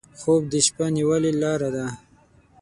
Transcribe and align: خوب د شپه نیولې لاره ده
خوب 0.19 0.41
د 0.51 0.53
شپه 0.65 0.85
نیولې 0.95 1.31
لاره 1.41 1.69
ده 1.75 1.85